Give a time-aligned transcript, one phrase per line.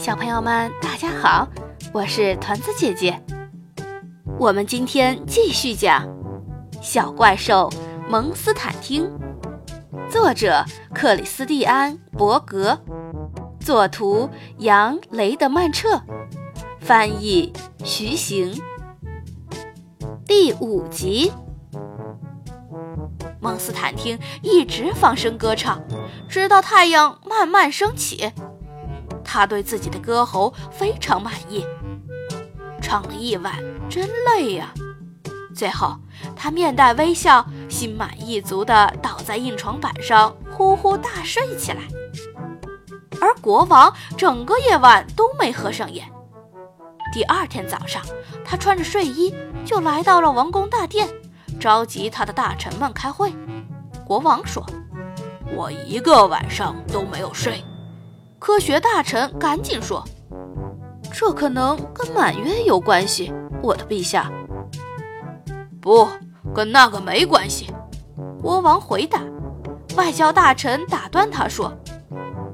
[0.00, 1.46] 小朋友们，大家好，
[1.92, 3.22] 我是团子姐姐。
[4.38, 6.06] 我们今天继续讲
[6.80, 7.70] 《小怪兽
[8.08, 9.04] 蒙斯坦汀》，
[10.10, 12.80] 作者克里斯蒂安·伯格，
[13.60, 16.00] 作图杨雷德曼彻，
[16.80, 17.52] 翻译
[17.84, 18.58] 徐行。
[20.24, 21.30] 第五集，
[23.38, 25.82] 蒙斯坦汀一直放声歌唱，
[26.26, 28.32] 直到太阳慢慢升起。
[29.32, 31.64] 他对自己的歌喉非常满意，
[32.82, 33.54] 唱了一晚
[33.88, 34.74] 真累呀。
[35.54, 35.96] 最后，
[36.34, 41.82] 他面带微笑，心满意足地倒在硬床板上，呼呼大睡起来。
[43.20, 46.10] 而国王整个夜晚都没合上眼。
[47.12, 48.02] 第二天早上，
[48.44, 49.32] 他穿着睡衣
[49.64, 51.08] 就来到了王宫大殿，
[51.60, 53.32] 召集他的大臣们开会。
[54.04, 54.66] 国王说
[55.54, 57.62] ：“我一个晚上都没有睡。”
[58.40, 60.02] 科学大臣赶紧说
[61.12, 63.30] ：“这可能跟满月有关系，
[63.62, 64.32] 我的陛下。
[65.78, 66.08] ”“不，
[66.54, 67.70] 跟那个没关系。”
[68.42, 69.20] 国王回答。
[69.96, 71.70] 外交大臣打断他说：“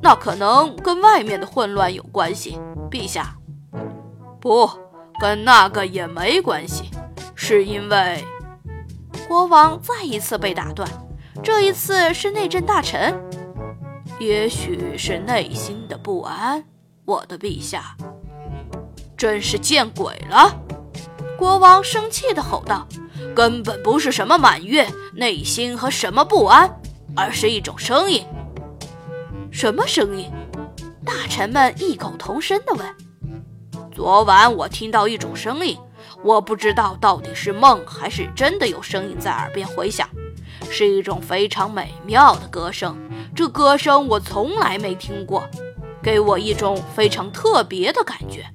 [0.00, 2.58] 那可能跟外面的混乱有关系，
[2.90, 3.36] 陛下。
[4.40, 4.68] ”“不，
[5.20, 6.90] 跟那个也没关系，
[7.34, 8.24] 是因为……”
[9.28, 10.88] 国王再一次被打断，
[11.42, 13.14] 这一次是内政大臣。
[14.20, 16.64] 也许是内心的不安，
[17.04, 17.96] 我的陛下，
[19.16, 20.56] 真是见鬼了！
[21.36, 22.86] 国王生气地吼道
[23.34, 26.80] ：“根本不是什么满月、内心和什么不安，
[27.16, 28.24] 而是一种声音。
[29.50, 30.30] 什么声音？”
[31.04, 32.86] 大臣们异口同声地问。
[33.92, 35.76] “昨晚我听到一种声音，
[36.22, 40.08] 我不知道到底是梦还是真的有声音在耳边回响，
[40.70, 42.96] 是一种非常美妙的歌声。”
[43.34, 45.42] 这歌声我从来没听过，
[46.02, 48.46] 给我一种非常特别的感觉，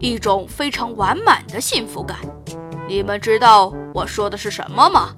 [0.00, 2.18] 一种非常完满的幸福感。
[2.88, 5.14] 你们知道我说的是什么吗？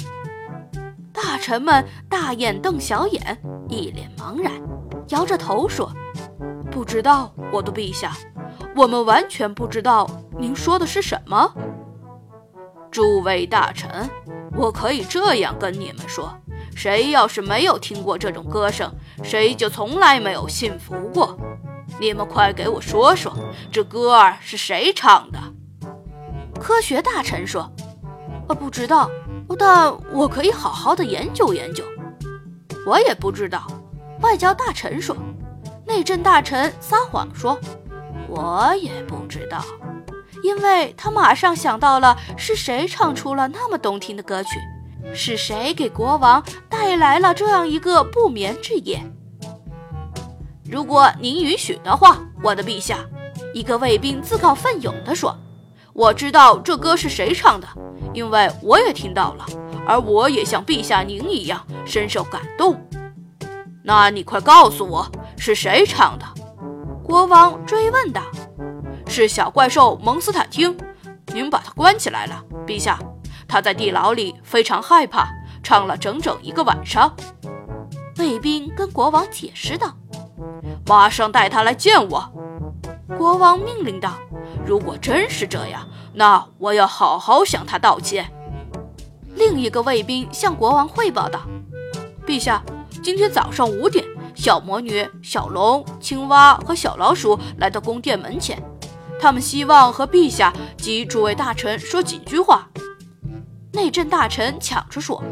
[1.12, 3.38] 大臣们大眼瞪小眼，
[3.68, 4.52] 一脸茫然，
[5.08, 5.92] 摇着头说
[6.70, 8.16] ：“不知道，我的陛下，
[8.74, 10.08] 我们完全不知道
[10.38, 11.52] 您说的是什么。”
[12.90, 14.08] 诸位大臣，
[14.56, 16.32] 我可以这样跟你们说。
[16.74, 18.92] 谁要是没有听过这种歌声，
[19.24, 21.36] 谁就从来没有幸福过。
[22.00, 23.32] 你们快给我说说，
[23.72, 25.38] 这歌儿是谁唱的？
[26.60, 27.68] 科学大臣说
[28.48, 29.10] ：“我不知道，
[29.58, 31.84] 但我可以好好的研究研究。”
[32.86, 33.66] 我也不知道。
[34.20, 35.16] 外交大臣说
[35.86, 37.58] ：“内政大臣撒谎说，
[38.28, 39.64] 我也不知道，
[40.42, 44.50] 因为他马上想到了是谁唱出了那么动听的歌曲。”
[45.14, 49.00] 是谁给国王带来了这样一个不眠之夜？
[50.70, 52.98] 如果您允许的话，我的陛下，
[53.54, 55.34] 一个卫兵自告奋勇地说
[55.94, 57.66] ：“我知道这歌是谁唱的，
[58.12, 59.46] 因为我也听到了，
[59.86, 62.78] 而我也像陛下您一样深受感动。”
[63.82, 66.26] 那你快告诉我是谁唱的？
[67.02, 68.20] 国王追问道。
[69.08, 70.76] “是小怪兽蒙斯坦丁，
[71.32, 72.98] 您把他关起来了，陛下。”
[73.48, 75.26] 他在地牢里非常害怕，
[75.62, 77.10] 唱了整整一个晚上。
[78.18, 79.94] 卫兵跟国王解释道
[80.86, 82.30] ：“马上带他来见我。”
[83.16, 84.12] 国王命令道
[84.66, 88.30] ：“如果真是这样，那我要好好向他道歉。”
[89.34, 91.40] 另一个卫兵向国王汇报道
[92.26, 92.62] ：“陛下，
[93.02, 94.04] 今天早上五点，
[94.34, 98.62] 小魔女、小龙、青蛙和小老鼠来到宫殿门前，
[99.20, 102.68] 他们希望和陛下及诸位大臣说几句话。”
[103.72, 105.22] 内政大臣抢着说：“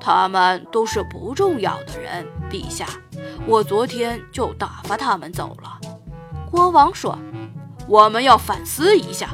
[0.00, 2.86] 他们都是不重要的人，陛下，
[3.46, 5.78] 我昨天就打发他们走了。”
[6.50, 7.18] 国王说
[7.86, 9.30] ：“我们要反思一下，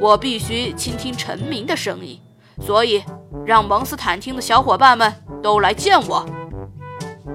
[0.00, 2.20] 我必须倾听臣民的声音，
[2.60, 3.02] 所以
[3.44, 5.12] 让蒙斯坦丁的小伙伴们
[5.42, 6.24] 都来见我。”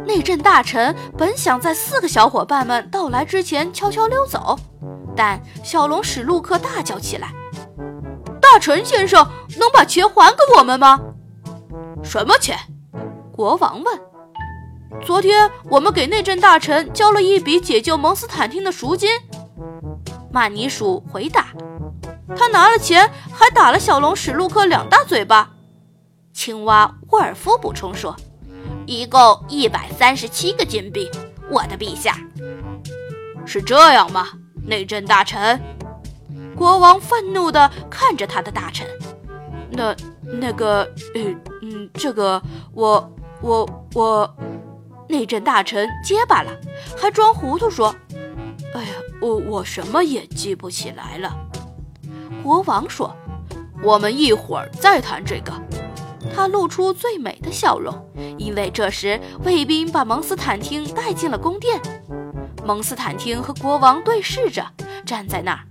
[0.06, 4.58] 内政大臣本想在四个小伙伴们到来之前悄悄溜走，
[5.20, 7.34] 但小龙史路克大叫起来。
[8.42, 10.98] 大臣先生，能把钱还给我们吗？
[12.02, 12.58] 什么钱？
[13.30, 14.00] 国王问。
[15.04, 19.10] 昨天我们给内政大臣交了一笔解救蒙斯坦丁的赎金。
[20.32, 21.48] 曼尼鼠回答。
[22.38, 25.52] 他拿了钱，还打了小龙史路克两大嘴巴。
[26.32, 28.16] 青蛙沃尔夫补充说
[28.88, 31.12] ：“一共一百三十七个金币，
[31.52, 32.18] 我的陛下。”
[33.46, 34.30] 是这样吗？
[34.70, 35.60] 内政大臣？
[36.56, 38.86] 国王愤怒地看着他的大臣，
[39.72, 40.82] 那那个，
[41.16, 41.22] 呃，
[41.64, 42.42] 嗯，这个，
[42.74, 43.12] 我
[43.42, 44.36] 我我，
[45.08, 46.52] 内政大臣结巴了，
[46.96, 47.96] 还装糊涂说
[48.76, 48.90] ：“哎呀，
[49.22, 51.36] 我我什么也记不起来了。
[52.44, 53.16] 国王说
[53.82, 55.52] ：“我们一会儿再谈这个。”
[56.36, 57.94] 他露出最美的笑容，
[58.38, 61.80] 因为这时卫兵把蒙斯坦丁带进了宫殿。
[62.70, 64.64] 蒙斯坦汀和国王对视着，
[65.04, 65.66] 站在那儿。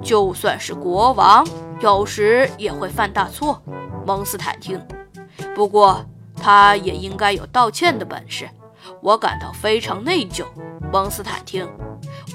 [0.00, 1.44] 就算是国王，
[1.80, 3.60] 有时也会犯大错，
[4.06, 4.80] 蒙斯坦汀。
[5.52, 6.06] 不过，
[6.36, 8.48] 他也应该有道歉的本事。
[9.00, 10.44] 我感到非常内疚，
[10.92, 11.68] 蒙斯坦汀。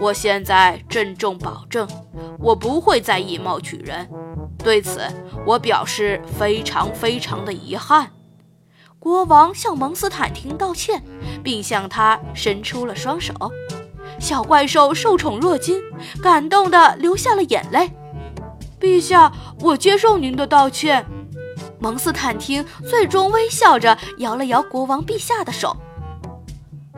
[0.01, 1.87] 我现在郑重保证，
[2.37, 4.09] 我不会再以貌取人。
[4.57, 4.99] 对此，
[5.45, 8.11] 我表示非常非常的遗憾。
[8.99, 11.01] 国王向蒙斯坦汀道歉，
[11.43, 13.33] 并向他伸出了双手。
[14.19, 15.81] 小怪兽受宠若惊，
[16.21, 17.91] 感动的流下了眼泪。
[18.79, 21.05] 陛下，我接受您的道歉。
[21.79, 25.77] 蒙斯坦丁最终微笑着摇了摇国王陛下的手。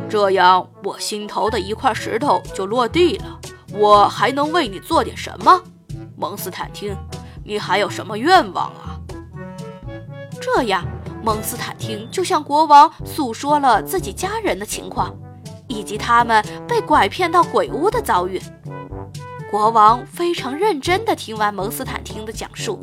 [0.09, 3.39] 这样，我心头的一块石头就落地了。
[3.73, 5.61] 我还能为你做点什么，
[6.15, 6.95] 蒙斯坦丁？
[7.43, 8.99] 你还有什么愿望啊？
[10.39, 10.85] 这样，
[11.21, 15.13] 蒙斯坦丁就向国王诉说了自己家人的情况，
[15.67, 18.41] 以及他们被拐骗到鬼屋的遭遇。
[19.51, 22.79] 国王非常认真地听完蒙斯坦丁的讲述，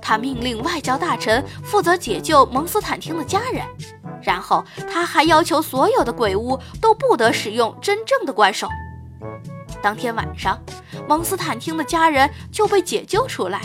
[0.00, 3.64] 他命令外交大臣负责解救蒙斯坦丁的家人，
[4.20, 8.68] 然后他还要求所有的鬼屋都不得使用真正的怪兽。
[9.80, 10.60] 当天晚上，
[11.08, 13.60] 蒙斯坦丁的家人就被解救出来。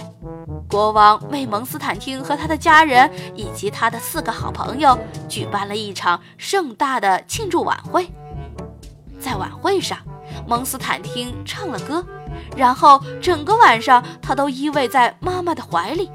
[0.70, 4.98] 国王为蒙斯坦丁和他的家人以及他的四个好朋友
[5.30, 8.10] 举办了一场盛大的庆祝晚会。
[9.20, 9.98] 在晚会上，
[10.46, 12.06] 蒙斯坦丁唱了歌，
[12.56, 16.12] 然后整个晚上他都依偎在妈妈的怀里。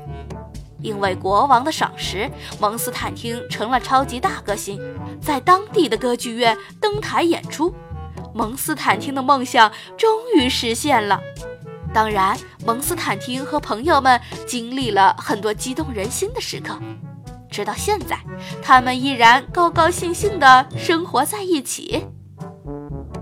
[0.80, 4.80] 因为国王的赏识，蒙斯坦丁成了超级大歌星，
[5.20, 7.72] 在当地的歌剧院登台演出。
[8.34, 11.20] 蒙斯坦丁的梦想终于实现了。
[11.92, 16.78] 当然，蒙斯坦丁和朋友们经历了很多激动人心的时刻，
[17.50, 18.18] 直到现在，
[18.62, 22.06] 他们依然高高兴兴地生活在一起。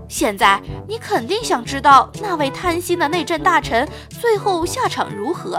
[0.07, 5.57] 现在，你肯定想知道那位贪心的内政大臣最后下场如何？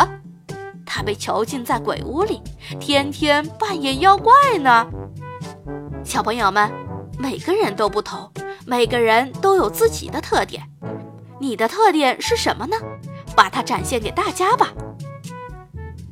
[0.86, 2.40] 他被囚禁在鬼屋里，
[2.78, 4.86] 天天扮演妖怪呢。
[6.04, 6.70] 小朋友们，
[7.18, 8.30] 每个人都不同，
[8.66, 10.62] 每个人都有自己的特点。
[11.42, 12.76] 你的特点是什么呢？
[13.34, 14.68] 把它展现给大家吧。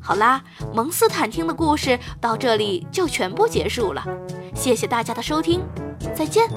[0.00, 0.42] 好啦，
[0.74, 4.04] 蒙斯坦听的故事到这里就全部结束了。
[4.56, 5.62] 谢谢大家的收听，
[6.16, 6.48] 再见。